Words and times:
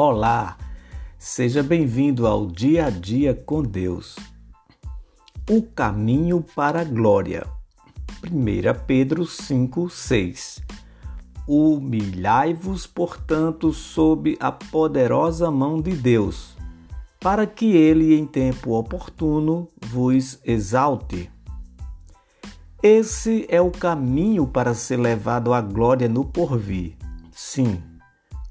Olá, 0.00 0.56
seja 1.18 1.60
bem-vindo 1.60 2.24
ao 2.24 2.46
Dia 2.46 2.86
a 2.86 2.88
Dia 2.88 3.34
com 3.34 3.64
Deus. 3.64 4.14
O 5.50 5.60
caminho 5.60 6.40
para 6.54 6.82
a 6.82 6.84
glória. 6.84 7.44
1 8.24 8.86
Pedro 8.86 9.26
5, 9.26 9.90
6. 9.90 10.62
Humilhai-vos, 11.48 12.86
portanto, 12.86 13.72
sob 13.72 14.38
a 14.38 14.52
poderosa 14.52 15.50
mão 15.50 15.82
de 15.82 15.90
Deus, 15.90 16.56
para 17.18 17.44
que 17.44 17.66
ele, 17.74 18.14
em 18.16 18.24
tempo 18.24 18.78
oportuno, 18.78 19.66
vos 19.84 20.38
exalte. 20.44 21.28
Esse 22.80 23.46
é 23.48 23.60
o 23.60 23.72
caminho 23.72 24.46
para 24.46 24.74
ser 24.74 24.98
levado 24.98 25.52
à 25.52 25.60
glória 25.60 26.08
no 26.08 26.24
porvir. 26.24 26.96
Sim, 27.32 27.82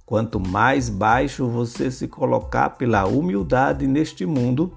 Quanto 0.08 0.40
mais 0.40 0.88
baixo 0.88 1.50
você 1.50 1.92
se 1.92 2.08
colocar 2.08 2.70
pela 2.70 3.06
humildade 3.06 3.86
neste 3.86 4.26
mundo, 4.26 4.72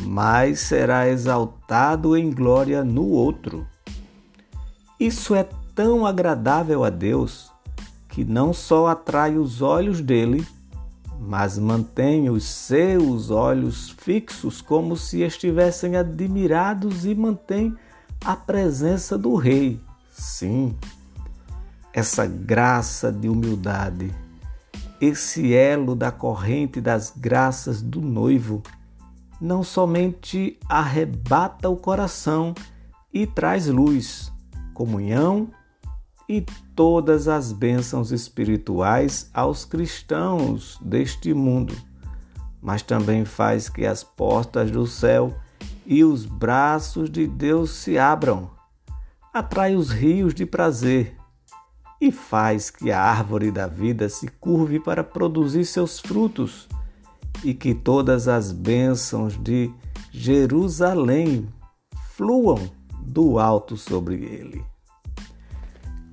mais 0.00 0.60
será 0.60 1.08
exaltado 1.08 2.14
em 2.14 2.30
glória 2.30 2.84
no 2.84 3.06
outro. 3.06 3.66
Isso 5.00 5.34
é 5.34 5.48
tão 5.74 6.04
agradável 6.04 6.84
a 6.84 6.90
Deus 6.90 7.50
que 8.10 8.26
não 8.26 8.52
só 8.52 8.88
atrai 8.88 9.38
os 9.38 9.62
olhos 9.62 10.02
dele, 10.02 10.46
mas 11.18 11.58
mantém 11.58 12.28
os 12.28 12.44
seus 12.44 13.30
olhos 13.30 13.88
fixos 13.88 14.60
como 14.60 14.98
se 14.98 15.22
estivessem 15.22 15.96
admirados 15.96 17.06
e 17.06 17.14
mantém 17.14 17.74
a 18.22 18.36
presença 18.36 19.16
do 19.16 19.34
Rei. 19.34 19.80
Sim, 20.10 20.76
essa 21.90 22.26
graça 22.26 23.10
de 23.10 23.30
humildade 23.30 24.25
esse 25.00 25.54
elo 25.54 25.94
da 25.94 26.10
corrente 26.10 26.80
das 26.80 27.12
graças 27.16 27.82
do 27.82 28.00
noivo 28.00 28.62
não 29.40 29.62
somente 29.62 30.58
arrebata 30.68 31.68
o 31.68 31.76
coração 31.76 32.54
e 33.12 33.26
traz 33.26 33.66
luz, 33.66 34.32
comunhão 34.72 35.50
e 36.28 36.44
todas 36.74 37.28
as 37.28 37.52
bênçãos 37.52 38.10
espirituais 38.10 39.30
aos 39.32 39.64
cristãos 39.64 40.78
deste 40.80 41.32
mundo, 41.32 41.74
mas 42.60 42.82
também 42.82 43.24
faz 43.24 43.68
que 43.68 43.86
as 43.86 44.02
portas 44.02 44.70
do 44.70 44.86
céu 44.86 45.34
e 45.84 46.02
os 46.02 46.24
braços 46.24 47.08
de 47.08 47.26
Deus 47.26 47.70
se 47.70 47.96
abram, 47.96 48.50
atrai 49.32 49.76
os 49.76 49.90
rios 49.90 50.34
de 50.34 50.44
prazer 50.44 51.16
e 52.00 52.12
faz 52.12 52.70
que 52.70 52.90
a 52.90 53.00
árvore 53.00 53.50
da 53.50 53.66
vida 53.66 54.08
se 54.08 54.28
curve 54.28 54.80
para 54.80 55.02
produzir 55.02 55.64
seus 55.64 55.98
frutos 55.98 56.68
e 57.42 57.54
que 57.54 57.74
todas 57.74 58.28
as 58.28 58.52
bênçãos 58.52 59.36
de 59.42 59.72
Jerusalém 60.10 61.48
fluam 62.12 62.70
do 63.00 63.38
alto 63.38 63.76
sobre 63.76 64.16
ele. 64.16 64.64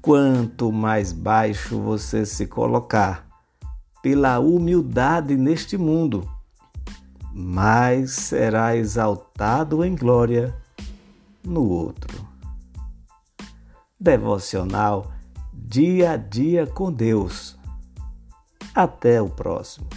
Quanto 0.02 0.72
mais 0.72 1.14
baixo 1.14 1.80
você 1.80 2.26
se 2.26 2.46
colocar 2.46 3.26
pela 4.02 4.40
humildade 4.40 5.38
neste 5.38 5.78
mundo, 5.78 6.30
mais 7.34 8.12
será 8.12 8.76
exaltado 8.76 9.84
em 9.84 9.96
glória 9.96 10.54
no 11.44 11.64
outro. 11.64 12.28
Devocional 13.98 15.10
dia 15.74 16.12
a 16.12 16.18
dia 16.18 16.68
com 16.68 16.92
Deus. 16.92 17.58
Até 18.76 19.20
o 19.20 19.28
próximo. 19.28 19.88